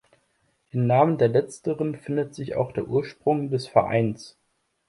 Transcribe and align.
Im 0.71 0.87
Namen 0.87 1.19
der 1.19 1.27
letzteren 1.27 1.95
findet 1.95 2.33
sich 2.33 2.55
auch 2.55 2.71
der 2.71 2.87
Ursprung 2.87 3.51
des 3.51 3.67
Vereins. 3.67 4.35